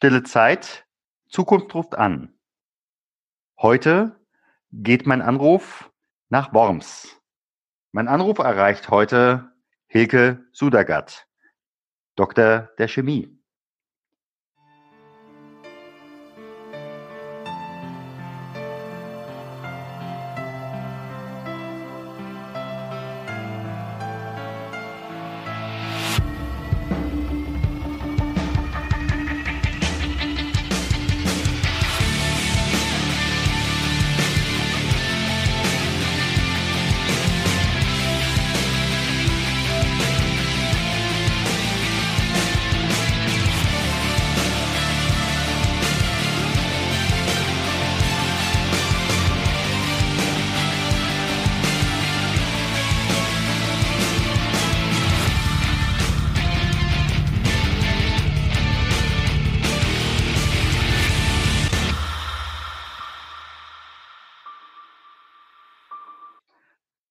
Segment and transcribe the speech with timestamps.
[0.00, 0.86] Stille Zeit,
[1.28, 2.32] Zukunft ruft an.
[3.60, 4.18] Heute
[4.72, 5.92] geht mein Anruf
[6.30, 7.20] nach Worms.
[7.92, 9.52] Mein Anruf erreicht heute
[9.88, 11.28] Hilke Sudergatt,
[12.16, 13.39] Doktor der Chemie.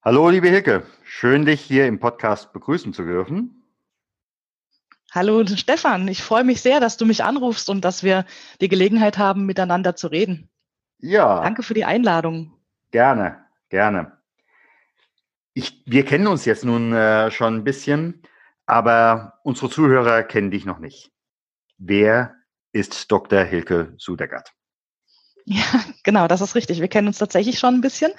[0.02, 0.83] Hallo, liebe Hilke.
[1.03, 3.66] Schön, dich hier im Podcast begrüßen zu dürfen.
[5.11, 6.08] Hallo, Stefan.
[6.08, 8.25] Ich freue mich sehr, dass du mich anrufst und dass wir
[8.61, 10.50] die Gelegenheit haben, miteinander zu reden.
[11.00, 11.41] Ja.
[11.41, 12.53] Danke für die Einladung.
[12.91, 14.14] Gerne, gerne.
[15.53, 18.22] Ich, wir kennen uns jetzt nun äh, schon ein bisschen,
[18.66, 21.11] aber unsere Zuhörer kennen dich noch nicht.
[21.78, 22.36] Wer
[22.72, 23.44] ist Dr.
[23.44, 24.53] Hilke Sudergatt?
[25.44, 25.66] Ja,
[26.03, 26.80] genau, das ist richtig.
[26.80, 28.13] Wir kennen uns tatsächlich schon ein bisschen.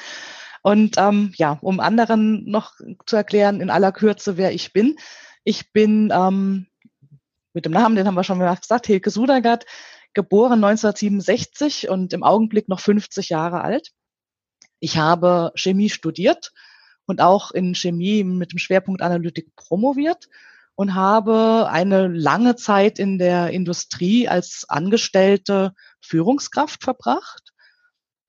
[0.63, 2.75] Und ähm, ja, um anderen noch
[3.07, 4.97] zu erklären, in aller Kürze, wer ich bin.
[5.43, 6.67] Ich bin ähm,
[7.55, 9.65] mit dem Namen, den haben wir schon mal gesagt, Hilke Sudergatt,
[10.13, 13.91] geboren 1967 und im Augenblick noch 50 Jahre alt.
[14.81, 16.53] Ich habe Chemie studiert
[17.07, 20.29] und auch in Chemie mit dem Schwerpunkt Analytik promoviert
[20.75, 27.50] und habe eine lange Zeit in der Industrie als angestellte Führungskraft verbracht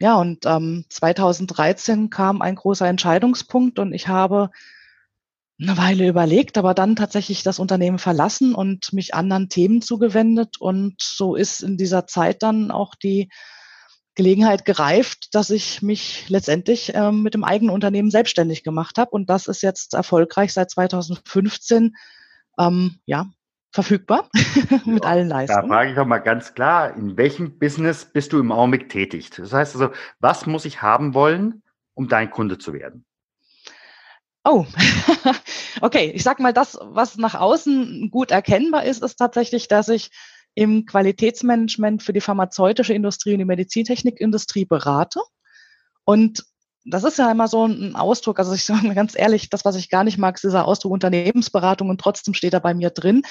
[0.01, 4.49] ja, und ähm, 2013 kam ein großer Entscheidungspunkt und ich habe
[5.61, 10.59] eine Weile überlegt, aber dann tatsächlich das Unternehmen verlassen und mich anderen Themen zugewendet.
[10.59, 13.29] Und so ist in dieser Zeit dann auch die
[14.15, 19.11] Gelegenheit gereift, dass ich mich letztendlich ähm, mit dem eigenen Unternehmen selbstständig gemacht habe.
[19.11, 21.93] Und das ist jetzt erfolgreich seit 2015
[22.57, 23.27] ähm, ja,
[23.71, 24.29] verfügbar
[24.85, 25.69] mit ja, allen Leistungen.
[25.69, 29.29] Da frage ich doch mal ganz klar, in welchem Business bist du im Augenblick tätig?
[29.31, 33.05] Das heißt also, was muss ich haben wollen, um dein Kunde zu werden?
[34.43, 34.65] Oh,
[35.81, 36.11] okay.
[36.15, 40.09] Ich sag mal, das, was nach außen gut erkennbar ist, ist tatsächlich, dass ich
[40.55, 45.21] im Qualitätsmanagement für die pharmazeutische Industrie und die Medizintechnikindustrie berate.
[46.03, 46.43] Und
[46.83, 49.75] das ist ja immer so ein Ausdruck, also ich sage mal ganz ehrlich, das, was
[49.75, 53.21] ich gar nicht mag, ist dieser Ausdruck Unternehmensberatung und trotzdem steht er bei mir drin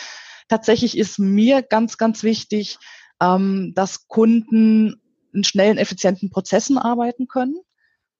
[0.51, 2.79] tatsächlich ist mir ganz, ganz wichtig,
[3.23, 5.01] ähm, dass Kunden
[5.33, 7.57] in schnellen, effizienten Prozessen arbeiten können.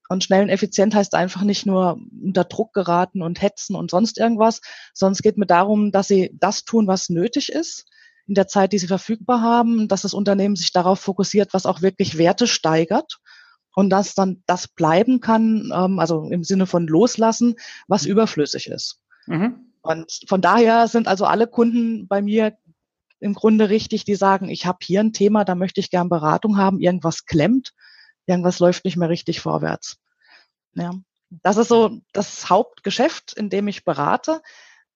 [0.09, 4.19] Und schnell und effizient heißt einfach nicht nur unter Druck geraten und hetzen und sonst
[4.19, 4.61] irgendwas,
[4.93, 7.87] sondern es geht mir darum, dass sie das tun, was nötig ist
[8.27, 11.83] in der Zeit, die sie verfügbar haben, dass das Unternehmen sich darauf fokussiert, was auch
[11.83, 13.21] wirklich Werte steigert
[13.75, 17.55] und dass dann das bleiben kann, ähm, also im Sinne von loslassen,
[17.87, 18.13] was mhm.
[18.13, 19.01] überflüssig ist.
[19.27, 19.70] Mhm.
[19.83, 22.57] Und von daher sind also alle Kunden bei mir
[23.21, 26.57] im Grunde richtig, die sagen, ich habe hier ein Thema, da möchte ich gern Beratung
[26.57, 27.73] haben, irgendwas klemmt,
[28.27, 29.99] irgendwas läuft nicht mehr richtig vorwärts.
[30.75, 30.93] Ja.
[31.43, 34.43] Das ist so das Hauptgeschäft, in dem ich berate,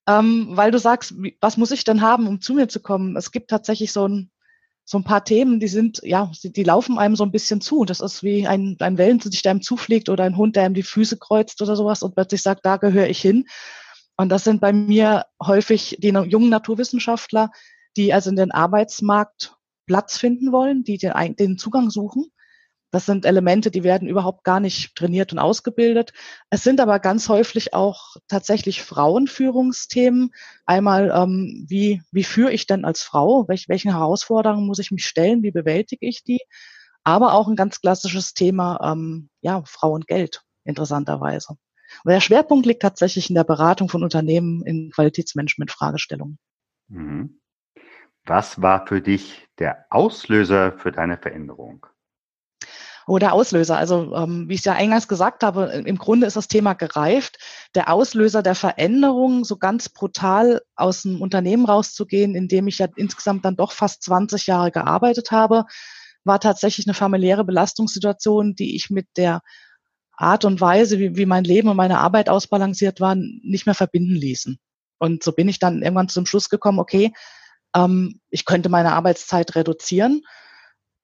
[0.07, 3.17] ähm, weil du sagst, was muss ich denn haben, um zu mir zu kommen?
[3.17, 4.31] Es gibt tatsächlich so ein,
[4.85, 7.85] so ein paar Themen, die sind, ja, die, laufen einem so ein bisschen zu.
[7.85, 10.83] Das ist wie ein, ein Wellensittich, der einem zufliegt oder ein Hund, der einem die
[10.83, 13.47] Füße kreuzt oder sowas und plötzlich sagt, da gehöre ich hin.
[14.17, 17.51] Und das sind bei mir häufig die jungen Naturwissenschaftler,
[17.97, 22.31] die also in den Arbeitsmarkt Platz finden wollen, die den, den Zugang suchen.
[22.91, 26.13] Das sind Elemente, die werden überhaupt gar nicht trainiert und ausgebildet.
[26.49, 30.31] Es sind aber ganz häufig auch tatsächlich Frauenführungsthemen.
[30.65, 33.49] Einmal, ähm, wie, wie führe ich denn als Frau?
[33.49, 35.43] Welch, welchen Herausforderungen muss ich mich stellen?
[35.43, 36.41] Wie bewältige ich die?
[37.03, 41.57] Aber auch ein ganz klassisches Thema, ähm, ja, Frau und Geld, interessanterweise.
[42.03, 46.39] Aber der Schwerpunkt liegt tatsächlich in der Beratung von Unternehmen in Qualitätsmanagement-Fragestellungen.
[46.89, 47.41] Mhm.
[48.27, 51.87] Was war für dich der Auslöser für deine Veränderung?
[53.07, 53.77] Oh, der Auslöser.
[53.77, 57.37] Also ähm, wie ich es ja eingangs gesagt habe, im Grunde ist das Thema gereift.
[57.75, 62.89] Der Auslöser der Veränderung, so ganz brutal aus dem Unternehmen rauszugehen, in dem ich ja
[62.97, 65.67] insgesamt dann doch fast 20 Jahre gearbeitet habe,
[66.25, 69.43] war tatsächlich eine familiäre Belastungssituation, die ich mit der
[70.17, 74.15] Art und Weise, wie, wie mein Leben und meine Arbeit ausbalanciert waren, nicht mehr verbinden
[74.15, 74.59] ließen.
[74.99, 77.13] Und so bin ich dann irgendwann zum Schluss gekommen, okay,
[77.75, 80.23] ähm, ich könnte meine Arbeitszeit reduzieren.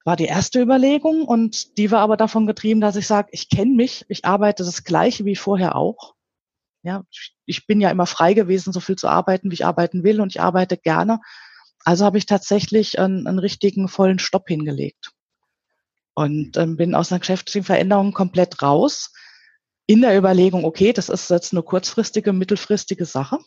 [0.04, 3.74] War die erste Überlegung und die war aber davon getrieben, dass ich sage, ich kenne
[3.74, 6.14] mich, ich arbeite das gleiche wie vorher auch.
[6.82, 7.04] Ja,
[7.44, 10.34] ich bin ja immer frei gewesen, so viel zu arbeiten, wie ich arbeiten will und
[10.34, 11.20] ich arbeite gerne.
[11.84, 15.12] Also habe ich tatsächlich einen, einen richtigen vollen Stopp hingelegt
[16.20, 19.10] und ähm, bin aus einer geschäftlichen Veränderung komplett raus
[19.86, 23.38] in der Überlegung, okay, das ist jetzt eine kurzfristige, mittelfristige Sache.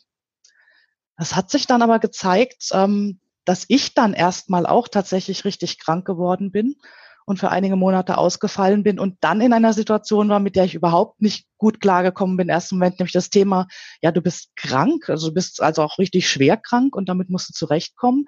[1.15, 6.03] Das hat sich dann aber gezeigt, ähm, dass ich dann erstmal auch tatsächlich richtig krank
[6.05, 6.75] geworden bin
[7.27, 10.73] und für einige Monate ausgefallen bin und dann in einer Situation war, mit der ich
[10.73, 12.47] überhaupt nicht gut klargekommen bin.
[12.47, 13.67] Im ersten Moment nämlich das Thema,
[14.01, 17.49] ja, du bist krank, also du bist also auch richtig schwer krank und damit musst
[17.49, 18.25] du zurechtkommen.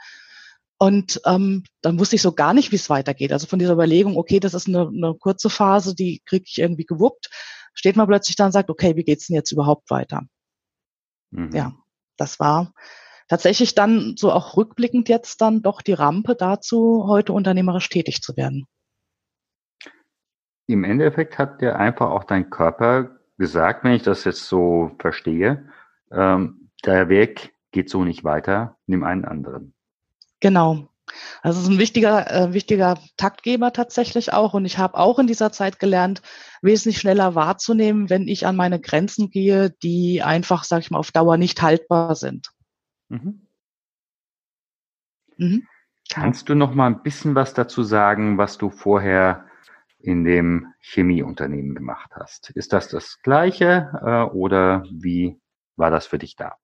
[0.78, 3.32] Und ähm, dann wusste ich so gar nicht, wie es weitergeht.
[3.32, 6.86] Also von dieser Überlegung, okay, das ist eine, eine kurze Phase, die kriege ich irgendwie
[6.86, 7.30] gewuppt,
[7.74, 10.24] steht man plötzlich da und sagt, okay, wie geht's denn jetzt überhaupt weiter?
[11.32, 11.56] Mhm.
[11.56, 11.74] Ja,
[12.18, 12.74] das war
[13.28, 18.36] tatsächlich dann so auch rückblickend jetzt dann doch die Rampe dazu, heute unternehmerisch tätig zu
[18.36, 18.68] werden.
[20.68, 25.70] Im Endeffekt hat dir einfach auch dein Körper gesagt, wenn ich das jetzt so verstehe,
[26.12, 29.75] ähm, der Weg geht so nicht weiter, nimm einen anderen.
[30.46, 30.88] Genau.
[31.42, 34.54] Also es ist ein wichtiger, äh, wichtiger Taktgeber tatsächlich auch.
[34.54, 36.22] Und ich habe auch in dieser Zeit gelernt,
[36.62, 41.12] wesentlich schneller wahrzunehmen, wenn ich an meine Grenzen gehe, die einfach, sag ich mal, auf
[41.12, 42.52] Dauer nicht haltbar sind.
[43.10, 43.48] Mhm.
[45.38, 45.68] Mhm.
[46.12, 49.46] Kannst du noch mal ein bisschen was dazu sagen, was du vorher
[49.98, 52.52] in dem Chemieunternehmen gemacht hast.
[52.52, 55.40] Ist das das Gleiche äh, oder wie
[55.76, 56.58] war das für dich da?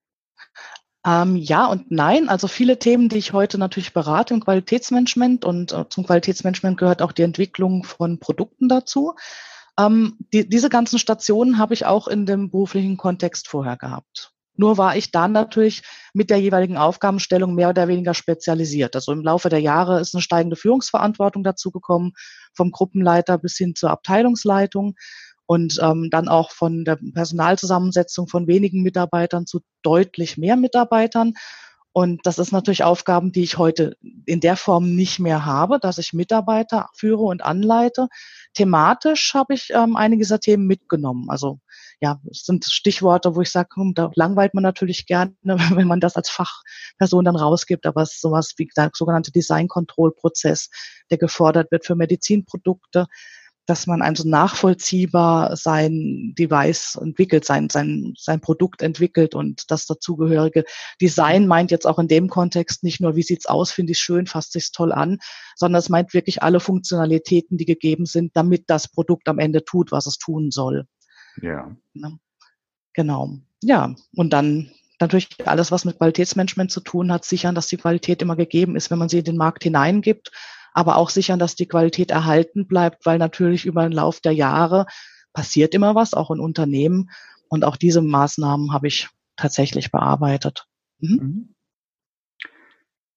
[1.05, 2.29] Ähm, ja und nein.
[2.29, 7.01] Also viele Themen, die ich heute natürlich berate im Qualitätsmanagement und äh, zum Qualitätsmanagement gehört
[7.01, 9.15] auch die Entwicklung von Produkten dazu.
[9.79, 14.31] Ähm, die, diese ganzen Stationen habe ich auch in dem beruflichen Kontext vorher gehabt.
[14.57, 15.81] Nur war ich dann natürlich
[16.13, 18.95] mit der jeweiligen Aufgabenstellung mehr oder weniger spezialisiert.
[18.95, 22.13] Also im Laufe der Jahre ist eine steigende Führungsverantwortung dazugekommen,
[22.53, 24.95] vom Gruppenleiter bis hin zur Abteilungsleitung
[25.51, 31.33] und ähm, dann auch von der Personalzusammensetzung von wenigen Mitarbeitern zu deutlich mehr Mitarbeitern.
[31.91, 35.97] Und das ist natürlich Aufgaben, die ich heute in der Form nicht mehr habe, dass
[35.97, 38.07] ich Mitarbeiter führe und anleite.
[38.53, 41.25] Thematisch habe ich ähm, einige dieser Themen mitgenommen.
[41.29, 41.59] Also
[41.99, 45.99] ja, es sind Stichworte, wo ich sage, hm, da langweilt man natürlich gerne, wenn man
[45.99, 50.69] das als Fachperson dann rausgibt, aber es ist sowas wie der sogenannte Design-Control-Prozess,
[51.09, 53.07] der gefordert wird für Medizinprodukte
[53.71, 60.65] dass man also nachvollziehbar sein Device entwickelt, sein, sein, sein Produkt entwickelt und das dazugehörige
[60.99, 64.27] Design meint jetzt auch in dem Kontext nicht nur, wie sieht's aus, finde ich schön,
[64.27, 65.19] fasst sich's toll an,
[65.55, 69.93] sondern es meint wirklich alle Funktionalitäten, die gegeben sind, damit das Produkt am Ende tut,
[69.93, 70.85] was es tun soll.
[71.41, 71.73] Ja.
[72.91, 73.29] Genau.
[73.63, 73.95] Ja.
[74.17, 74.69] Und dann
[74.99, 78.91] natürlich alles, was mit Qualitätsmanagement zu tun hat, sichern, dass die Qualität immer gegeben ist,
[78.91, 80.33] wenn man sie in den Markt hineingibt
[80.73, 84.85] aber auch sichern, dass die Qualität erhalten bleibt, weil natürlich über den Lauf der Jahre
[85.33, 87.09] passiert immer was, auch in Unternehmen.
[87.49, 90.67] Und auch diese Maßnahmen habe ich tatsächlich bearbeitet.
[90.99, 91.19] Mhm.
[91.21, 91.55] mhm.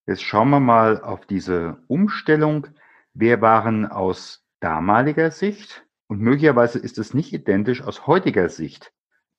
[0.06, 2.66] Jetzt schauen wir mal auf diese Umstellung.
[3.14, 8.92] Wer waren aus damaliger Sicht und möglicherweise ist es nicht identisch aus heutiger Sicht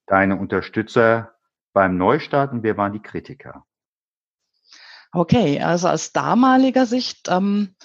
[0.07, 1.35] deine Unterstützer
[1.73, 3.65] beim Neustart und wer waren die Kritiker?
[5.12, 7.75] Okay, also aus damaliger Sicht ähm,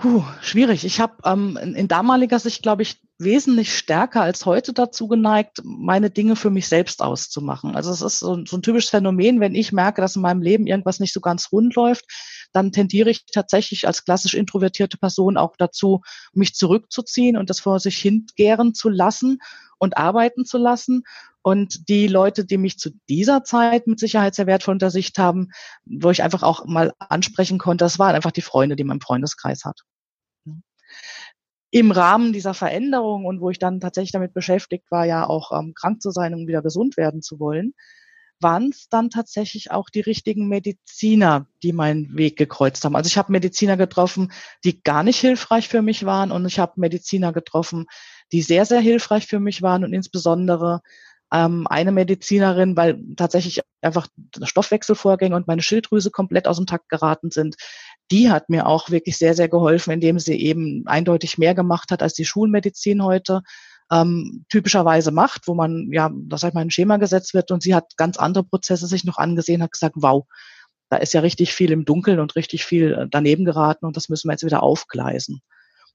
[0.00, 0.84] Puh, schwierig.
[0.84, 6.08] Ich habe ähm, in, damaliger Sicht, glaube ich, wesentlich stärker als heute dazu geneigt, meine
[6.08, 7.74] Dinge für mich selbst auszumachen.
[7.74, 10.68] Also es ist so, so ein typisches Phänomen, wenn ich merke, dass in meinem Leben
[10.68, 12.04] irgendwas nicht so ganz rund läuft,
[12.52, 17.80] dann tendiere ich tatsächlich als klassisch introvertierte Person auch dazu, mich zurückzuziehen und das vor
[17.80, 19.40] sich hingären zu lassen
[19.78, 21.02] und arbeiten zu lassen.
[21.42, 25.48] Und die Leute, die mich zu dieser Zeit mit Sicherheit sehr wertvoll unter Sicht haben,
[25.84, 29.64] wo ich einfach auch mal ansprechen konnte, das waren einfach die Freunde, die im Freundeskreis
[29.64, 29.80] hat
[31.70, 35.74] im Rahmen dieser Veränderung und wo ich dann tatsächlich damit beschäftigt war, ja auch ähm,
[35.74, 37.74] krank zu sein, um wieder gesund werden zu wollen,
[38.40, 42.96] waren es dann tatsächlich auch die richtigen Mediziner, die meinen Weg gekreuzt haben.
[42.96, 44.32] Also ich habe Mediziner getroffen,
[44.64, 47.86] die gar nicht hilfreich für mich waren und ich habe Mediziner getroffen,
[48.32, 50.80] die sehr, sehr hilfreich für mich waren und insbesondere
[51.32, 54.06] ähm, eine Medizinerin, weil tatsächlich einfach
[54.42, 57.56] Stoffwechselvorgänge und meine Schilddrüse komplett aus dem Takt geraten sind,
[58.10, 62.02] die hat mir auch wirklich sehr, sehr geholfen, indem sie eben eindeutig mehr gemacht hat,
[62.02, 63.42] als die Schulmedizin heute
[63.90, 67.74] ähm, typischerweise macht, wo man, ja, das halt mal ein Schema gesetzt wird und sie
[67.74, 70.26] hat ganz andere Prozesse sich noch angesehen, hat gesagt, wow,
[70.90, 74.08] da ist ja richtig viel im Dunkeln und richtig viel äh, daneben geraten und das
[74.08, 75.40] müssen wir jetzt wieder aufgleisen.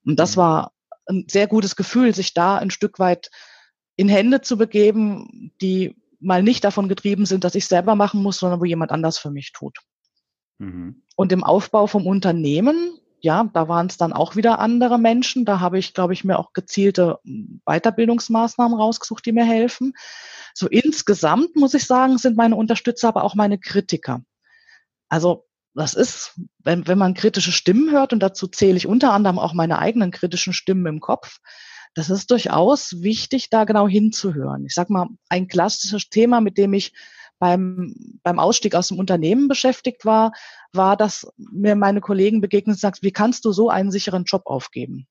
[0.06, 0.42] Und das mhm.
[0.42, 0.72] war
[1.08, 3.30] ein sehr gutes Gefühl, sich da ein Stück weit
[3.96, 8.38] in Hände zu begeben, die mal nicht davon getrieben sind, dass ich selber machen muss,
[8.38, 9.78] sondern wo jemand anders für mich tut.
[10.60, 11.04] Mhm.
[11.16, 15.46] Und im Aufbau vom Unternehmen, ja, da waren es dann auch wieder andere Menschen.
[15.46, 17.20] Da habe ich, glaube ich, mir auch gezielte
[17.66, 19.94] Weiterbildungsmaßnahmen rausgesucht, die mir helfen.
[20.54, 24.24] So insgesamt muss ich sagen, sind meine Unterstützer aber auch meine Kritiker.
[25.10, 29.40] Also das ist, wenn, wenn man kritische Stimmen hört, und dazu zähle ich unter anderem
[29.40, 31.40] auch meine eigenen kritischen Stimmen im Kopf,
[31.96, 34.66] das ist durchaus wichtig, da genau hinzuhören.
[34.66, 36.94] Ich sag mal, ein klassisches Thema, mit dem ich
[37.44, 40.32] beim, beim Ausstieg aus dem Unternehmen beschäftigt war,
[40.72, 44.44] war, dass mir meine Kollegen begegnet und sagt, wie kannst du so einen sicheren Job
[44.46, 45.08] aufgeben?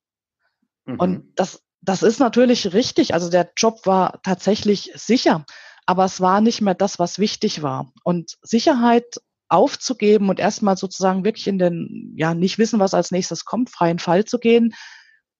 [0.85, 0.99] Mhm.
[0.99, 3.13] Und das, das ist natürlich richtig.
[3.13, 5.45] Also der Job war tatsächlich sicher,
[5.85, 7.93] aber es war nicht mehr das, was wichtig war.
[8.03, 13.45] Und Sicherheit aufzugeben und erstmal sozusagen wirklich in den, ja, nicht wissen, was als nächstes
[13.45, 14.73] kommt, freien Fall zu gehen,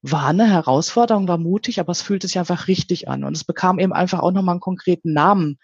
[0.04, 3.24] war eine Herausforderung, war mutig, aber es fühlte sich einfach richtig an.
[3.24, 5.58] Und es bekam eben einfach auch nochmal einen konkreten Namen,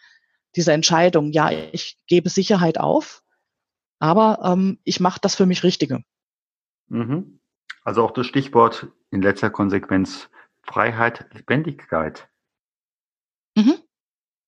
[0.56, 1.32] diese Entscheidung.
[1.32, 3.24] Ja, ich gebe Sicherheit auf,
[4.00, 6.04] aber ähm, ich mache das für mich Richtige.
[6.88, 7.40] Mhm.
[7.84, 10.30] Also auch das Stichwort in letzter Konsequenz
[10.64, 12.28] Freiheit, Lebendigkeit.
[13.56, 13.76] Mhm.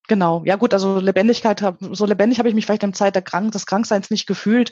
[0.07, 3.53] Genau, ja gut, also Lebendigkeit, so lebendig habe ich mich vielleicht in Zeit der Krank
[3.53, 4.71] des Krankseins nicht gefühlt.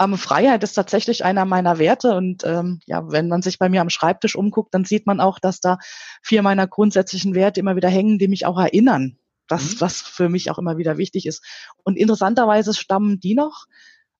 [0.00, 3.80] Ähm, Freiheit ist tatsächlich einer meiner Werte und ähm, ja, wenn man sich bei mir
[3.80, 5.78] am Schreibtisch umguckt, dann sieht man auch, dass da
[6.22, 9.18] vier meiner grundsätzlichen Werte immer wieder hängen, die mich auch erinnern,
[9.48, 9.80] das, mhm.
[9.80, 11.44] was für mich auch immer wieder wichtig ist.
[11.84, 13.66] Und interessanterweise stammen die noch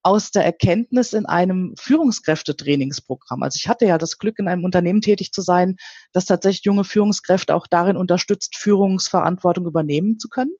[0.02, 3.42] aus der Erkenntnis in einem Führungskräftetrainingsprogramm.
[3.42, 5.76] Also ich hatte ja das Glück, in einem Unternehmen tätig zu sein,
[6.12, 10.54] das tatsächlich junge Führungskräfte auch darin unterstützt, Führungsverantwortung übernehmen zu können.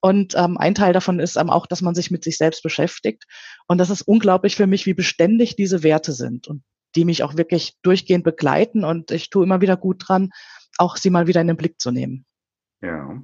[0.00, 3.24] Und ähm, ein Teil davon ist ähm, auch, dass man sich mit sich selbst beschäftigt.
[3.66, 6.62] Und das ist unglaublich für mich, wie beständig diese Werte sind und
[6.94, 8.84] die mich auch wirklich durchgehend begleiten.
[8.84, 10.30] Und ich tue immer wieder gut dran,
[10.76, 12.26] auch sie mal wieder in den Blick zu nehmen.
[12.80, 13.20] Ja.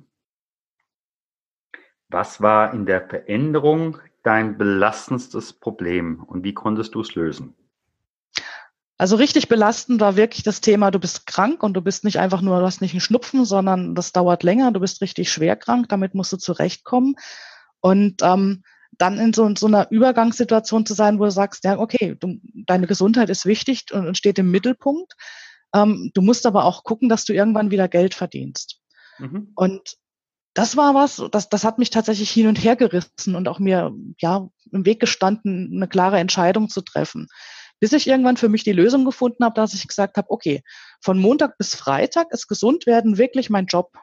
[2.14, 7.56] Was war in der Veränderung dein belastendstes Problem und wie konntest du es lösen?
[8.96, 12.40] Also richtig belastend war wirklich das Thema, du bist krank und du bist nicht einfach
[12.40, 15.88] nur, du hast nicht einen Schnupfen, sondern das dauert länger, du bist richtig schwer krank,
[15.88, 17.16] damit musst du zurechtkommen.
[17.80, 22.16] Und ähm, dann in so, so einer Übergangssituation zu sein, wo du sagst, ja, okay,
[22.20, 25.14] du, deine Gesundheit ist wichtig und, und steht im Mittelpunkt.
[25.74, 28.78] Ähm, du musst aber auch gucken, dass du irgendwann wieder Geld verdienst.
[29.18, 29.50] Mhm.
[29.56, 29.96] Und
[30.54, 33.92] das war was, das, das hat mich tatsächlich hin und her gerissen und auch mir
[34.18, 37.26] ja im Weg gestanden, eine klare Entscheidung zu treffen.
[37.80, 40.62] Bis ich irgendwann für mich die Lösung gefunden habe, dass ich gesagt habe, okay,
[41.02, 43.98] von Montag bis Freitag ist gesund werden wirklich mein Job.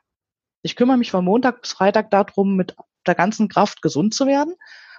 [0.61, 2.75] Ich kümmere mich von Montag bis Freitag darum, mit
[3.07, 4.53] der ganzen Kraft gesund zu werden,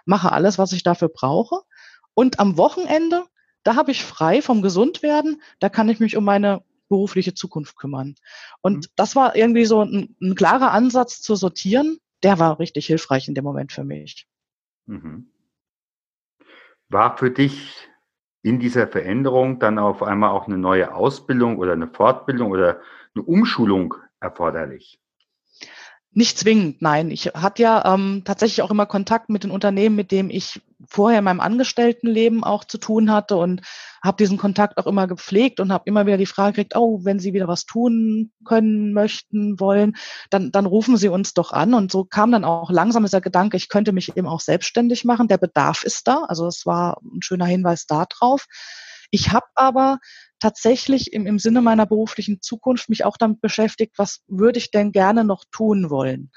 [0.06, 1.60] mache alles, was ich dafür brauche.
[2.14, 3.24] Und am Wochenende,
[3.62, 8.16] da habe ich frei vom Gesundwerden, da kann ich mich um meine berufliche Zukunft kümmern.
[8.60, 8.92] Und mhm.
[8.96, 11.96] das war irgendwie so ein, ein, klarer Ansatz zu sortieren.
[12.22, 14.28] Der war richtig hilfreich in dem Moment für mich.
[14.84, 15.32] Mhm.
[16.90, 17.88] War für dich
[18.42, 22.82] in dieser Veränderung dann auf einmal auch eine neue Ausbildung oder eine Fortbildung oder
[23.14, 25.00] eine Umschulung erforderlich?
[26.14, 27.10] Nicht zwingend, nein.
[27.10, 31.20] Ich hatte ja ähm, tatsächlich auch immer Kontakt mit den Unternehmen, mit denen ich vorher
[31.20, 33.62] in meinem Angestelltenleben auch zu tun hatte und
[34.02, 37.18] habe diesen Kontakt auch immer gepflegt und habe immer wieder die Frage gekriegt, oh, wenn
[37.18, 39.96] Sie wieder was tun können, möchten, wollen,
[40.28, 41.72] dann, dann rufen Sie uns doch an.
[41.72, 45.28] Und so kam dann auch langsam dieser Gedanke, ich könnte mich eben auch selbstständig machen.
[45.28, 46.24] Der Bedarf ist da.
[46.28, 48.46] Also es war ein schöner Hinweis darauf.
[49.14, 49.98] Ich habe aber
[50.40, 54.90] tatsächlich im, im Sinne meiner beruflichen Zukunft mich auch damit beschäftigt, was würde ich denn
[54.90, 56.30] gerne noch tun wollen?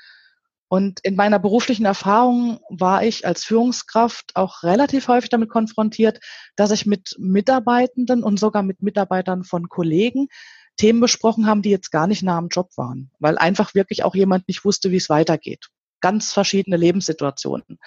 [0.68, 6.20] Und in meiner beruflichen Erfahrung war ich als Führungskraft auch relativ häufig damit konfrontiert,
[6.58, 10.28] dass ich mit Mitarbeitenden und sogar mit Mitarbeitern von Kollegen
[10.76, 14.16] Themen besprochen haben, die jetzt gar nicht nah am Job waren, weil einfach wirklich auch
[14.16, 15.70] jemand nicht wusste, wie es weitergeht
[16.06, 17.80] ganz verschiedene Lebenssituationen.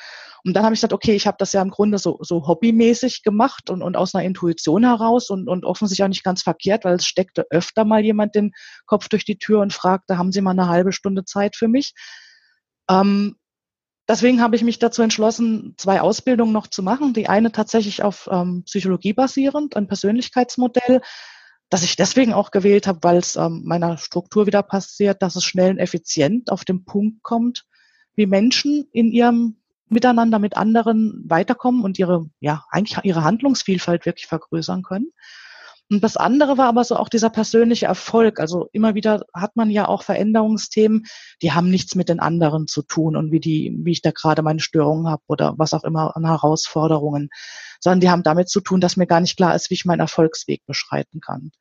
[0.45, 3.23] Und dann habe ich gesagt, okay, ich habe das ja im Grunde so, so hobbymäßig
[3.23, 6.97] gemacht und, und aus einer Intuition heraus und, und offensichtlich auch nicht ganz verkehrt, weil
[6.97, 8.51] es steckte öfter mal jemand den
[8.87, 11.95] Kopf durch die Tür und fragte, haben Sie mal eine halbe Stunde Zeit für mich?
[12.91, 13.37] Ähm,
[14.09, 17.15] deswegen habe ich mich dazu entschlossen, zwei Ausbildungen noch zu machen.
[17.15, 21.03] Die eine tatsächlich auf ähm, Psychologie basierend, ein Persönlichkeitsmodell,
[21.71, 25.45] das ich deswegen auch gewählt habe, weil es ähm, meiner Struktur wieder passiert, dass es
[25.45, 27.65] schnell und effizient auf den Punkt kommt
[28.19, 29.57] wie Menschen in ihrem
[29.89, 35.13] Miteinander mit anderen weiterkommen und ihre, ja, eigentlich ihre Handlungsvielfalt wirklich vergrößern können.
[35.89, 38.41] Und das andere war aber so auch dieser persönliche Erfolg.
[38.41, 41.07] Also immer wieder hat man ja auch Veränderungsthemen,
[41.41, 44.43] die haben nichts mit den anderen zu tun und wie die, wie ich da gerade
[44.43, 47.31] meine Störungen habe oder was auch immer an Herausforderungen,
[47.81, 50.01] sondern die haben damit zu tun, dass mir gar nicht klar ist, wie ich meinen
[50.01, 51.53] Erfolgsweg beschreiten kann.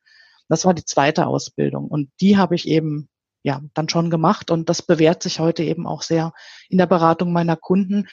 [0.50, 3.08] Das war die zweite Ausbildung und die habe ich eben
[3.48, 4.52] ja, dann schon gemacht.
[4.52, 6.34] Und das bewährt sich heute eben auch sehr
[6.68, 8.10] in der Beratung meiner Kunden,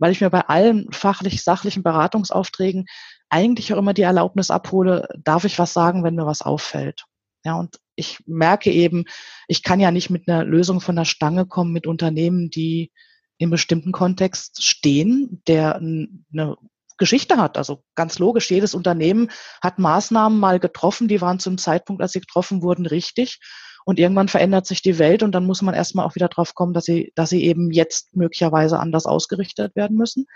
[0.00, 2.86] weil ich mir bei allen fachlich-sachlichen Beratungsaufträgen
[3.30, 7.04] eigentlich auch immer die Erlaubnis abhole, darf ich was sagen, wenn mir was auffällt.
[7.44, 9.04] Ja, und ich merke eben,
[9.46, 12.90] ich kann ja nicht mit einer Lösung von der Stange kommen mit Unternehmen, die
[13.38, 16.56] in bestimmten Kontext stehen, der eine
[16.98, 17.56] Geschichte hat.
[17.56, 19.30] Also ganz logisch, jedes Unternehmen
[19.62, 23.38] hat Maßnahmen mal getroffen, die waren zum Zeitpunkt, als sie getroffen wurden, richtig.
[23.84, 26.72] Und irgendwann verändert sich die Welt und dann muss man erstmal auch wieder drauf kommen,
[26.72, 30.26] dass sie, dass sie eben jetzt möglicherweise anders ausgerichtet werden müssen.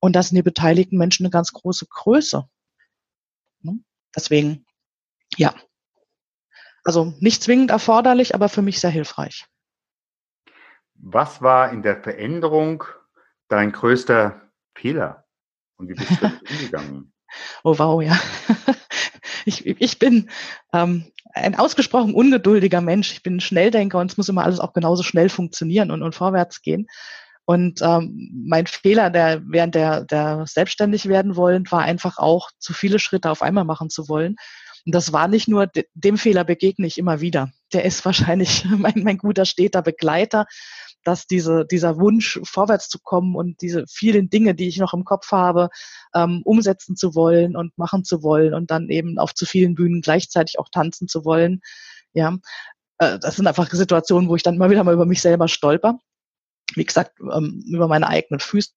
[0.00, 2.48] Und das sind die beteiligten Menschen eine ganz große Größe.
[3.60, 3.78] Ne?
[4.14, 4.66] Deswegen,
[5.36, 5.54] ja.
[6.84, 9.46] Also nicht zwingend erforderlich, aber für mich sehr hilfreich.
[10.94, 12.84] Was war in der Veränderung
[13.48, 15.24] dein größter Fehler?
[15.76, 17.12] Und wie bist du damit umgegangen?
[17.64, 18.18] Oh wow, ja.
[19.44, 20.30] Ich, ich bin
[20.72, 23.12] ähm, ein ausgesprochen ungeduldiger Mensch.
[23.12, 26.14] Ich bin ein Schnelldenker und es muss immer alles auch genauso schnell funktionieren und, und
[26.14, 26.86] vorwärts gehen.
[27.44, 32.72] Und ähm, mein Fehler, der während der, der selbstständig werden wollen, war einfach auch zu
[32.72, 34.36] viele Schritte auf einmal machen zu wollen.
[34.86, 37.50] Und das war nicht nur, dem Fehler begegne ich immer wieder.
[37.72, 40.46] Der ist wahrscheinlich mein, mein guter steter Begleiter,
[41.04, 45.04] dass diese, dieser Wunsch, vorwärts zu kommen und diese vielen Dinge, die ich noch im
[45.04, 45.68] Kopf habe,
[46.14, 50.00] ähm, umsetzen zu wollen und machen zu wollen und dann eben auf zu vielen Bühnen
[50.00, 51.60] gleichzeitig auch tanzen zu wollen.
[52.12, 52.36] Ja,
[52.98, 55.98] äh, das sind einfach Situationen, wo ich dann immer wieder mal über mich selber stolper
[56.76, 58.70] wie gesagt, ähm, über meine eigenen Füße.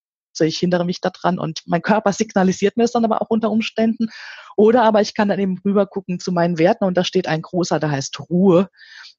[0.44, 4.10] Ich hindere mich daran und mein Körper signalisiert mir es dann aber auch unter Umständen.
[4.58, 7.42] Oder aber ich kann dann eben rüber gucken zu meinen Werten und da steht ein
[7.42, 8.70] großer, der heißt Ruhe.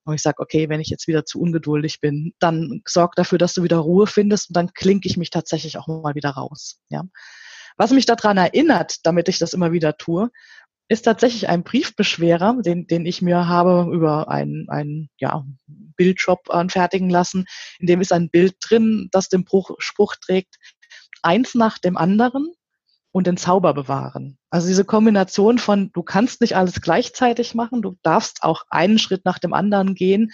[0.05, 3.55] Und ich sage, okay, wenn ich jetzt wieder zu ungeduldig bin, dann sorg dafür, dass
[3.55, 6.79] du wieder Ruhe findest und dann klinke ich mich tatsächlich auch mal wieder raus.
[6.89, 7.03] Ja.
[7.77, 10.31] Was mich daran erinnert, damit ich das immer wieder tue,
[10.89, 17.11] ist tatsächlich ein Briefbeschwerer, den, den ich mir habe über einen, einen ja, Bildshop anfertigen
[17.11, 17.47] lassen.
[17.81, 19.45] In dem ist ein Bild drin, das den
[19.79, 20.57] Spruch trägt,
[21.27, 22.53] eins nach dem anderen
[23.13, 24.39] und den Zauber bewahren.
[24.51, 29.25] Also diese Kombination von, du kannst nicht alles gleichzeitig machen, du darfst auch einen Schritt
[29.25, 30.33] nach dem anderen gehen.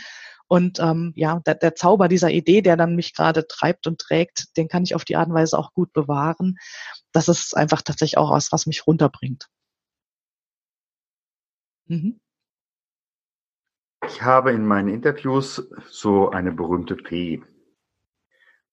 [0.48, 4.57] Und ähm, ja, der, der Zauber dieser Idee, der dann mich gerade treibt und trägt,
[4.57, 6.59] den kann ich auf die Art und Weise auch gut bewahren.
[7.12, 9.48] Das ist einfach tatsächlich auch was, was mich runterbringt.
[11.87, 12.20] Mhm.
[14.07, 17.42] Ich habe in meinen Interviews so eine berühmte Fee.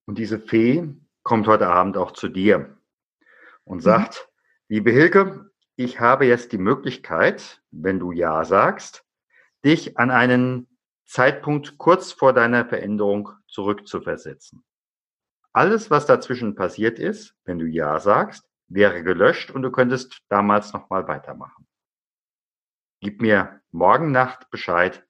[0.05, 0.95] Und diese Fee
[1.29, 2.75] kommt heute Abend auch zu dir
[3.63, 3.81] und mhm.
[3.81, 4.27] sagt,
[4.67, 4.75] mhm.
[4.75, 9.05] liebe Hilke, ich habe jetzt die Möglichkeit, wenn du Ja sagst,
[9.63, 10.67] dich an einen
[11.05, 14.65] Zeitpunkt kurz vor deiner Veränderung zurückzuversetzen.
[15.53, 20.73] Alles, was dazwischen passiert ist, wenn du Ja sagst, wäre gelöscht und du könntest damals
[20.73, 21.67] nochmal weitermachen.
[23.01, 25.05] Gib mir morgen Nacht Bescheid,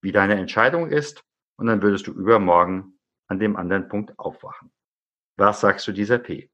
[0.00, 1.24] wie deine Entscheidung ist,
[1.56, 4.70] und dann würdest du übermorgen an dem anderen Punkt aufwachen.
[5.36, 6.50] Was sagst du dieser P?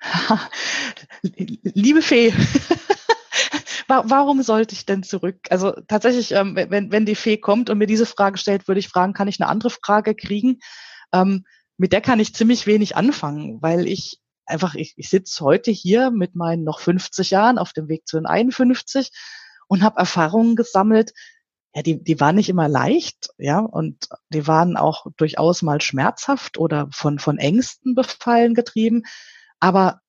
[1.22, 2.32] Liebe Fee,
[3.88, 5.38] warum sollte ich denn zurück?
[5.50, 8.88] Also tatsächlich, ähm, wenn, wenn die Fee kommt und mir diese Frage stellt, würde ich
[8.88, 10.58] fragen, kann ich eine andere Frage kriegen?
[11.12, 11.44] Ähm,
[11.76, 16.10] mit der kann ich ziemlich wenig anfangen, weil ich einfach, ich, ich sitze heute hier
[16.10, 19.10] mit meinen noch 50 Jahren auf dem Weg zu den 51
[19.68, 21.12] und habe Erfahrungen gesammelt,
[21.74, 26.58] ja, die, die waren nicht immer leicht, ja, und die waren auch durchaus mal schmerzhaft
[26.58, 29.02] oder von, von Ängsten befallen getrieben.
[29.60, 30.00] Aber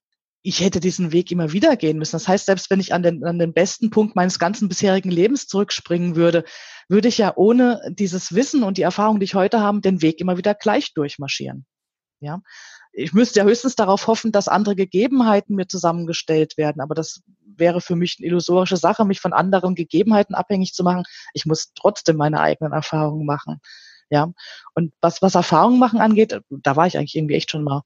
[0.42, 2.16] ich hätte diesen Weg immer wieder gehen müssen.
[2.16, 5.48] Das heißt, selbst wenn ich an den, an den besten Punkt meines ganzen bisherigen Lebens
[5.48, 6.46] zurückspringen würde,
[6.88, 10.22] würde ich ja ohne dieses Wissen und die Erfahrung, die ich heute habe, den Weg
[10.22, 11.66] immer wieder gleich durchmarschieren.
[12.22, 12.42] Ja,
[13.00, 16.82] ich müsste ja höchstens darauf hoffen, dass andere Gegebenheiten mir zusammengestellt werden.
[16.82, 21.04] Aber das wäre für mich eine illusorische Sache, mich von anderen Gegebenheiten abhängig zu machen.
[21.34, 23.62] Ich muss trotzdem meine eigenen Erfahrungen machen.
[24.10, 24.32] Ja.
[24.74, 27.84] Und was, was Erfahrungen machen angeht, da war ich eigentlich irgendwie echt schon mal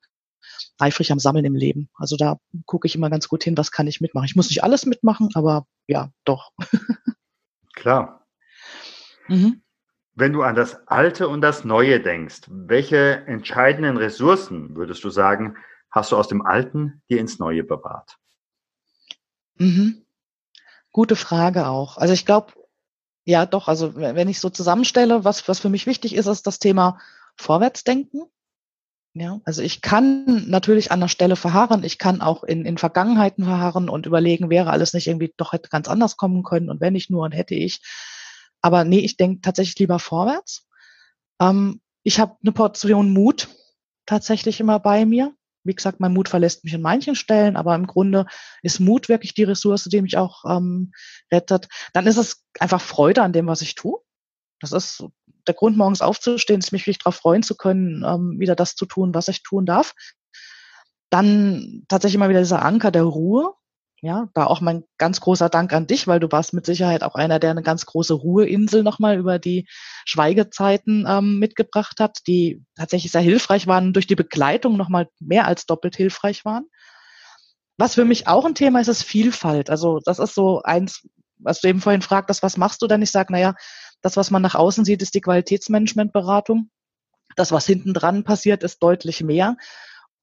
[0.80, 1.90] eifrig am Sammeln im Leben.
[1.96, 4.26] Also da gucke ich immer ganz gut hin, was kann ich mitmachen.
[4.26, 6.52] Ich muss nicht alles mitmachen, aber ja, doch.
[7.74, 8.26] Klar.
[9.28, 9.62] Mhm.
[10.16, 15.58] Wenn du an das Alte und das Neue denkst, welche entscheidenden Ressourcen, würdest du sagen,
[15.90, 18.18] hast du aus dem Alten dir ins Neue bewahrt?
[19.56, 20.06] Mhm.
[20.92, 21.98] Gute Frage auch.
[21.98, 22.54] Also ich glaube,
[23.26, 26.60] ja doch, also wenn ich so zusammenstelle, was, was für mich wichtig ist, ist das
[26.60, 27.00] Thema
[27.36, 28.24] Vorwärtsdenken.
[29.16, 33.46] Ja, also ich kann natürlich an der Stelle verharren, ich kann auch in, in Vergangenheiten
[33.46, 36.96] verharren und überlegen, wäre alles nicht irgendwie doch hätte ganz anders kommen können und wenn
[36.96, 37.82] ich nur und hätte ich.
[38.64, 40.68] Aber nee, ich denke tatsächlich lieber vorwärts.
[41.40, 43.50] Ähm, ich habe eine Portion Mut
[44.06, 45.36] tatsächlich immer bei mir.
[45.66, 48.26] Wie gesagt, mein Mut verlässt mich an manchen Stellen, aber im Grunde
[48.64, 50.92] ist Mut wirklich die Ressource, die mich auch ähm,
[51.32, 51.68] rettet.
[51.94, 54.00] Dann ist es einfach Freude an dem, was ich tue.
[54.60, 55.04] Das ist
[55.48, 58.86] der Grund, morgens aufzustehen, ist mich wirklich darauf freuen zu können, ähm, wieder das zu
[58.86, 59.94] tun, was ich tun darf.
[61.10, 63.54] Dann tatsächlich immer wieder dieser Anker der Ruhe.
[64.06, 67.16] Ja, da auch mein ganz großer Dank an dich, weil du warst mit Sicherheit auch
[67.16, 69.66] einer, der eine ganz große Ruheinsel nochmal über die
[70.04, 75.68] Schweigezeiten ähm, mitgebracht hat, die tatsächlich sehr hilfreich waren, durch die Begleitung nochmal mehr als
[75.68, 76.66] doppelt hilfreich waren.
[77.78, 79.70] Was für mich auch ein Thema ist, ist Vielfalt.
[79.70, 83.02] Also das ist so eins, was du eben vorhin fragtest, was machst du denn?
[83.02, 83.56] Ich sage, naja,
[84.02, 86.70] das, was man nach außen sieht, ist die Qualitätsmanagementberatung.
[87.38, 89.56] Das, was hinten dran passiert, ist deutlich mehr.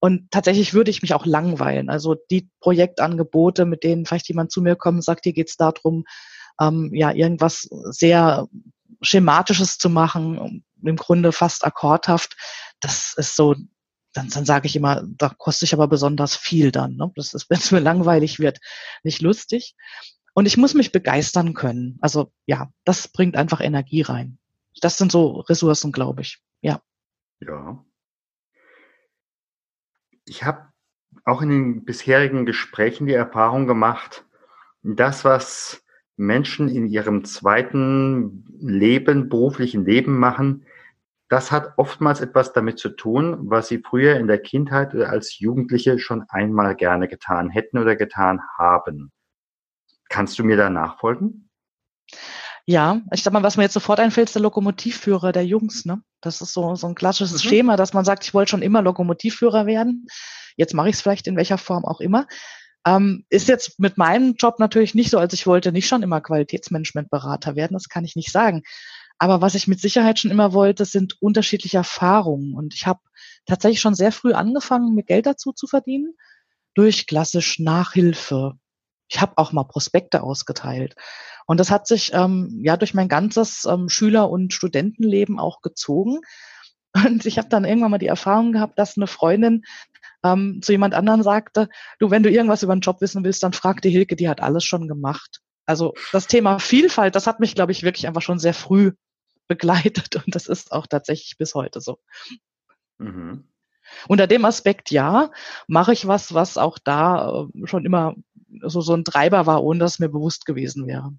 [0.00, 1.90] Und tatsächlich würde ich mich auch langweilen.
[1.90, 5.56] Also die Projektangebote, mit denen vielleicht jemand zu mir kommt und sagt, hier geht es
[5.56, 6.04] darum,
[6.58, 8.48] ähm, ja, irgendwas sehr
[9.02, 12.36] Schematisches zu machen, im Grunde fast akkordhaft.
[12.80, 13.54] Das ist so,
[14.14, 16.96] dann, dann sage ich immer, da kostet ich aber besonders viel dann.
[16.96, 17.12] Ne?
[17.14, 18.58] Das ist, wenn es mir langweilig wird,
[19.02, 19.74] nicht lustig.
[20.32, 21.98] Und ich muss mich begeistern können.
[22.00, 24.38] Also ja, das bringt einfach Energie rein.
[24.80, 26.38] Das sind so Ressourcen, glaube ich.
[26.62, 26.80] Ja.
[27.40, 27.84] Ja,
[30.30, 30.68] ich habe
[31.24, 34.24] auch in den bisherigen Gesprächen die Erfahrung gemacht,
[34.82, 35.84] das, was
[36.16, 40.66] Menschen in ihrem zweiten Leben, beruflichen Leben machen,
[41.28, 45.38] das hat oftmals etwas damit zu tun, was sie früher in der Kindheit oder als
[45.40, 49.10] Jugendliche schon einmal gerne getan hätten oder getan haben.
[50.08, 51.50] Kannst du mir da nachfolgen?
[52.66, 56.02] Ja, ich sag mal, was mir jetzt sofort einfällt, ist der Lokomotivführer der Jungs, ne?
[56.20, 57.48] Das ist so, so ein klassisches mhm.
[57.48, 60.06] Schema, dass man sagt, ich wollte schon immer Lokomotivführer werden.
[60.56, 62.26] Jetzt mache ich es vielleicht in welcher Form auch immer.
[62.86, 66.20] Ähm, ist jetzt mit meinem Job natürlich nicht so, als ich wollte nicht schon immer
[66.20, 68.62] Qualitätsmanagementberater werden, das kann ich nicht sagen.
[69.18, 72.54] Aber was ich mit Sicherheit schon immer wollte, sind unterschiedliche Erfahrungen.
[72.54, 73.00] Und ich habe
[73.44, 76.14] tatsächlich schon sehr früh angefangen, mir Geld dazu zu verdienen
[76.74, 78.54] durch klassisch Nachhilfe.
[79.10, 80.94] Ich habe auch mal Prospekte ausgeteilt.
[81.46, 86.20] Und das hat sich ähm, ja durch mein ganzes ähm, Schüler- und Studentenleben auch gezogen.
[86.94, 89.62] Und ich habe dann irgendwann mal die Erfahrung gehabt, dass eine Freundin
[90.24, 91.68] ähm, zu jemand anderen sagte,
[91.98, 94.40] du, wenn du irgendwas über einen Job wissen willst, dann frag die Hilke, die hat
[94.40, 95.40] alles schon gemacht.
[95.66, 98.92] Also das Thema Vielfalt, das hat mich, glaube ich, wirklich einfach schon sehr früh
[99.48, 101.98] begleitet und das ist auch tatsächlich bis heute so.
[102.98, 103.48] Mhm.
[104.06, 105.30] Unter dem Aspekt ja,
[105.66, 108.14] mache ich was, was auch da äh, schon immer
[108.62, 111.12] so, so ein Treiber war, ohne dass es mir bewusst gewesen wäre.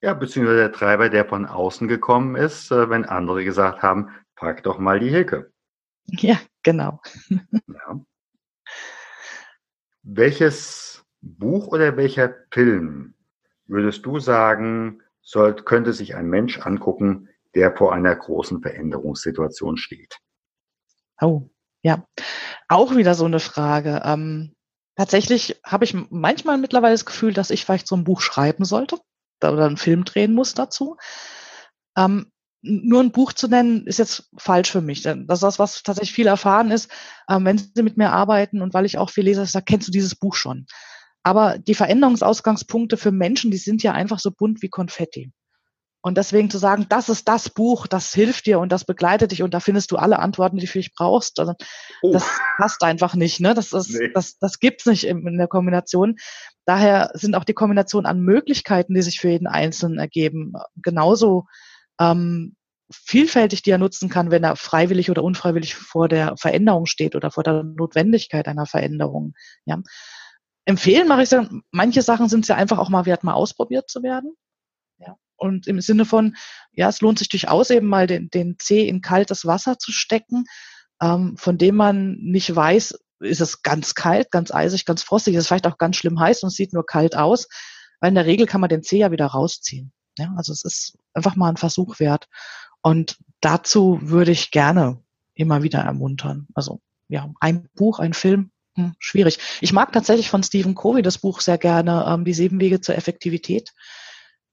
[0.00, 4.62] Ja, beziehungsweise der Treiber, der von außen gekommen ist, äh, wenn andere gesagt haben, frag
[4.64, 5.52] doch mal die Hilke.
[6.06, 7.00] Ja, genau.
[7.68, 8.00] Ja.
[10.02, 13.14] Welches Buch oder welcher Film
[13.66, 20.18] würdest du sagen, soll, könnte sich ein Mensch angucken, der vor einer großen Veränderungssituation steht?
[21.20, 21.48] Oh,
[21.82, 22.04] ja.
[22.68, 24.02] Auch wieder so eine Frage.
[24.04, 24.56] Ähm,
[24.96, 28.98] tatsächlich habe ich manchmal mittlerweile das Gefühl, dass ich vielleicht so ein Buch schreiben sollte
[29.42, 30.96] oder einen Film drehen muss dazu.
[31.96, 32.30] Ähm,
[32.62, 35.02] nur ein Buch zu nennen, ist jetzt falsch für mich.
[35.02, 36.90] Das ist das, was tatsächlich viel erfahren ist.
[37.28, 39.92] Ähm, wenn Sie mit mir arbeiten und weil ich auch viel lese, sage, kennst du
[39.92, 40.66] dieses Buch schon.
[41.24, 45.32] Aber die Veränderungsausgangspunkte für Menschen, die sind ja einfach so bunt wie Konfetti.
[46.04, 49.42] Und deswegen zu sagen, das ist das Buch, das hilft dir und das begleitet dich
[49.42, 51.54] und da findest du alle Antworten, die du für dich brauchst, also,
[52.02, 52.12] oh.
[52.12, 53.38] das passt einfach nicht.
[53.38, 53.54] Ne?
[53.54, 54.10] Das, ist, nee.
[54.12, 56.16] das, das gibt's nicht in, in der Kombination.
[56.64, 61.46] Daher sind auch die Kombinationen an Möglichkeiten, die sich für jeden Einzelnen ergeben, genauso
[62.00, 62.56] ähm,
[62.92, 67.30] vielfältig, die er nutzen kann, wenn er freiwillig oder unfreiwillig vor der Veränderung steht oder
[67.30, 69.34] vor der Notwendigkeit einer Veränderung.
[69.64, 69.78] Ja.
[70.64, 73.88] Empfehlen mache ich sagen, manche Sachen sind es ja einfach auch mal wert, mal ausprobiert
[73.88, 74.34] zu werden.
[75.42, 76.36] Und im Sinne von,
[76.72, 80.44] ja, es lohnt sich durchaus eben mal den, den Zeh in kaltes Wasser zu stecken,
[81.00, 85.42] ähm, von dem man nicht weiß, ist es ganz kalt, ganz eisig, ganz frostig, ist
[85.42, 87.48] es vielleicht auch ganz schlimm heiß und es sieht nur kalt aus,
[88.00, 89.92] weil in der Regel kann man den Zeh ja wieder rausziehen.
[90.16, 92.28] Ja, also es ist einfach mal ein Versuch wert.
[92.82, 95.02] Und dazu würde ich gerne
[95.34, 96.46] immer wieder ermuntern.
[96.54, 99.38] Also ja, ein Buch, ein Film, hm, schwierig.
[99.60, 102.96] Ich mag tatsächlich von Stephen Covey das Buch sehr gerne, ähm, Die sieben Wege zur
[102.96, 103.72] Effektivität.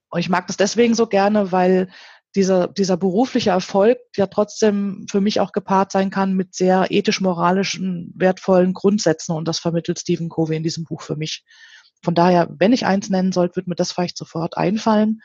[0.09, 1.89] Und ich mag das deswegen so gerne, weil
[2.35, 8.13] dieser, dieser berufliche Erfolg ja trotzdem für mich auch gepaart sein kann mit sehr ethisch-moralischen,
[8.15, 9.33] wertvollen Grundsätzen.
[9.35, 11.43] Und das vermittelt Stephen Covey in diesem Buch für mich.
[12.03, 15.21] Von daher, wenn ich eins nennen sollte, wird mir das vielleicht sofort einfallen.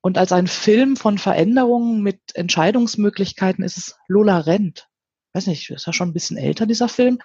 [0.00, 4.88] Und als ein Film von Veränderungen mit Entscheidungsmöglichkeiten ist es Lola Rent.
[5.34, 7.18] Weiß nicht, ist ja schon ein bisschen älter, dieser Film.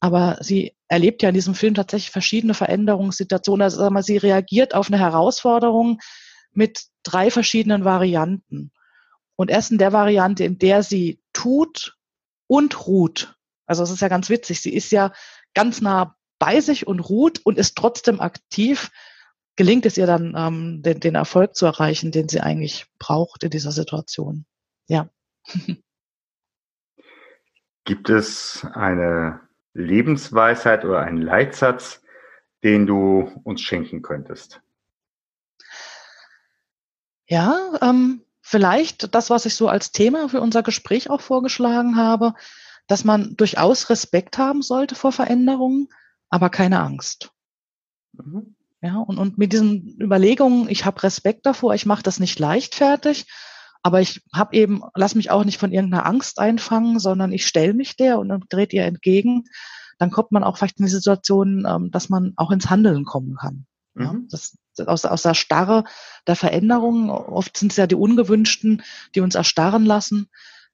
[0.00, 3.62] Aber sie erlebt ja in diesem Film tatsächlich verschiedene Veränderungssituationen.
[3.62, 5.98] Also sie reagiert auf eine Herausforderung,
[6.56, 8.72] mit drei verschiedenen Varianten.
[9.36, 11.96] Und erst in der Variante, in der sie tut
[12.46, 13.36] und ruht.
[13.66, 14.62] Also es ist ja ganz witzig.
[14.62, 15.12] Sie ist ja
[15.54, 18.90] ganz nah bei sich und ruht und ist trotzdem aktiv.
[19.56, 23.50] Gelingt es ihr dann, ähm, den, den Erfolg zu erreichen, den sie eigentlich braucht in
[23.50, 24.46] dieser Situation.
[24.86, 25.08] Ja.
[27.84, 29.40] Gibt es eine
[29.72, 32.02] Lebensweisheit oder einen Leitsatz,
[32.64, 34.60] den du uns schenken könntest?
[37.28, 42.34] Ja, ähm, vielleicht das, was ich so als Thema für unser Gespräch auch vorgeschlagen habe,
[42.86, 45.88] dass man durchaus Respekt haben sollte vor Veränderungen,
[46.30, 47.30] aber keine Angst.
[48.12, 48.54] Mhm.
[48.82, 53.26] Ja, und, und mit diesen Überlegungen, ich habe Respekt davor, ich mache das nicht leichtfertig,
[53.82, 57.74] aber ich habe eben, lass mich auch nicht von irgendeiner Angst einfangen, sondern ich stelle
[57.74, 59.44] mich der und dann dreht ihr entgegen.
[59.98, 63.36] Dann kommt man auch vielleicht in die Situation, ähm, dass man auch ins Handeln kommen
[63.36, 63.66] kann.
[63.96, 64.04] Mhm.
[64.04, 65.84] Ja, das, aus, aus der Starre
[66.26, 68.82] der Veränderungen, oft sind es ja die Ungewünschten,
[69.14, 70.28] die uns erstarren lassen,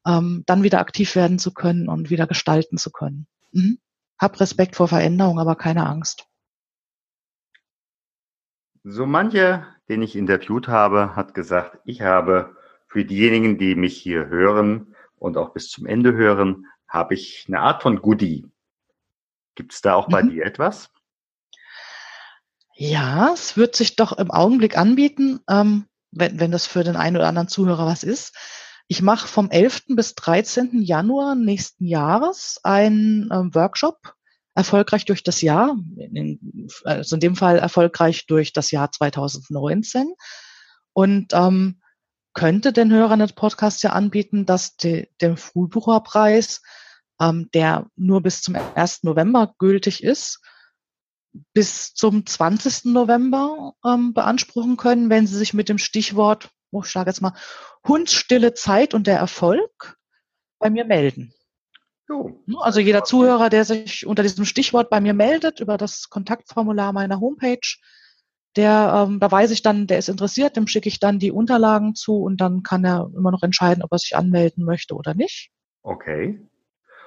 [0.06, 3.26] ähm, dann wieder aktiv werden zu können und wieder gestalten zu können.
[3.52, 3.78] Mhm.
[4.18, 6.26] Hab Respekt vor Veränderung, aber keine Angst.
[8.85, 12.56] So mancher, den ich interviewt habe, hat gesagt, ich habe
[12.88, 17.61] für diejenigen, die mich hier hören und auch bis zum Ende hören, habe ich eine
[17.61, 18.46] Art von Goodie.
[19.54, 20.30] Gibt es da auch bei mhm.
[20.30, 20.90] dir etwas?
[22.85, 27.14] Ja, es wird sich doch im Augenblick anbieten, ähm, wenn, wenn das für den einen
[27.16, 28.35] oder anderen Zuhörer was ist.
[28.88, 29.85] Ich mache vom 11.
[29.90, 30.83] bis 13.
[30.83, 34.14] Januar nächsten Jahres einen ähm, Workshop
[34.57, 40.12] erfolgreich durch das Jahr, in, also in dem Fall erfolgreich durch das Jahr 2019
[40.92, 41.81] und ähm,
[42.35, 46.62] könnte den Hörern des Podcasts ja anbieten, dass die, der Frühbucherpreis,
[47.21, 49.05] ähm, der nur bis zum 1.
[49.05, 50.40] November gültig ist,
[51.55, 52.87] bis zum 20.
[52.87, 57.35] November ähm, beanspruchen können, wenn Sie sich mit dem Stichwort, oh, ich sage jetzt mal,
[57.87, 59.97] Hundstille Zeit und der Erfolg
[60.59, 61.35] bei mir melden.
[62.09, 62.42] Jo.
[62.47, 66.92] Ne, also jeder Zuhörer, der sich unter diesem Stichwort bei mir meldet, über das Kontaktformular
[66.92, 67.77] meiner Homepage,
[68.57, 71.95] der, ähm, da weiß ich dann, der ist interessiert, dem schicke ich dann die Unterlagen
[71.95, 75.51] zu und dann kann er immer noch entscheiden, ob er sich anmelden möchte oder nicht.
[75.83, 76.40] Okay.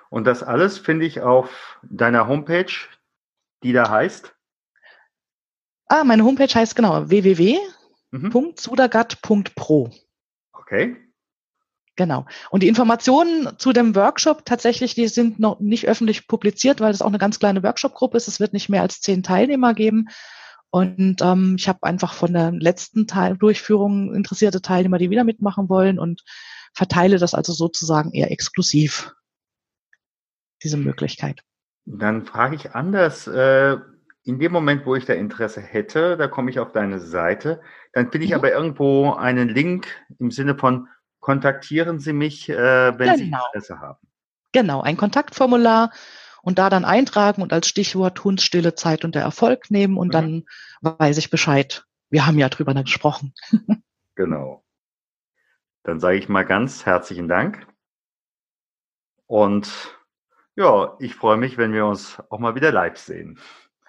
[0.10, 2.72] Und das alles finde ich auf deiner Homepage,
[3.66, 4.34] die da heißt?
[5.88, 9.90] Ah, meine Homepage heißt genau www.sudagat.pro.
[10.54, 10.98] Okay.
[11.96, 12.28] Genau.
[12.52, 17.02] Und die Informationen zu dem Workshop tatsächlich, die sind noch nicht öffentlich publiziert, weil es
[17.02, 18.28] auch eine ganz kleine Workshop-Gruppe ist.
[18.28, 20.10] Es wird nicht mehr als zehn Teilnehmer geben.
[20.70, 25.70] Und ähm, ich habe einfach von der letzten Teil Durchführung interessierte Teilnehmer, die wieder mitmachen
[25.70, 26.24] wollen und
[26.74, 29.12] verteile das also sozusagen eher exklusiv,
[30.62, 31.42] diese Möglichkeit.
[31.86, 33.28] Dann frage ich anders.
[33.28, 33.78] Äh,
[34.24, 37.62] in dem Moment, wo ich da Interesse hätte, da komme ich auf deine Seite.
[37.94, 38.38] Dann finde ich mhm.
[38.38, 39.88] aber irgendwo einen Link
[40.20, 40.88] im Sinne von
[41.20, 43.18] kontaktieren Sie mich, äh, wenn genau.
[43.18, 44.00] Sie Interesse haben.
[44.52, 45.92] Genau, ein Kontaktformular
[46.42, 50.12] und da dann eintragen und als Stichwort Hundstille Zeit und der Erfolg nehmen und mhm.
[50.12, 50.46] dann
[50.82, 51.86] weiß ich Bescheid.
[52.10, 53.34] Wir haben ja drüber gesprochen.
[54.16, 54.64] genau.
[55.84, 57.68] Dann sage ich mal ganz herzlichen Dank.
[59.28, 59.98] Und
[60.56, 63.40] ja, ich freue mich, wenn wir uns auch mal wieder live sehen.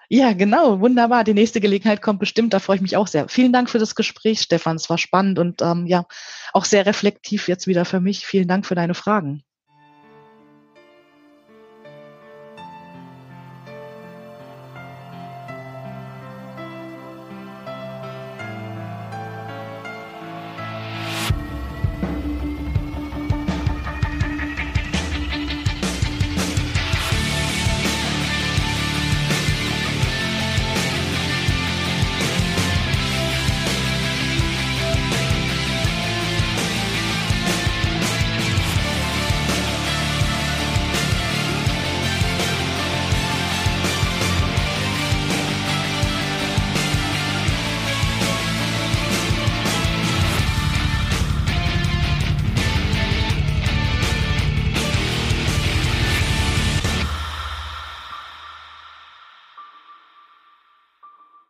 [0.09, 1.25] Ja, genau, wunderbar.
[1.25, 3.27] Die nächste Gelegenheit kommt bestimmt, da freue ich mich auch sehr.
[3.27, 4.77] Vielen Dank für das Gespräch, Stefan.
[4.77, 6.05] Es war spannend und ähm, ja,
[6.53, 8.25] auch sehr reflektiv jetzt wieder für mich.
[8.25, 9.43] Vielen Dank für deine Fragen.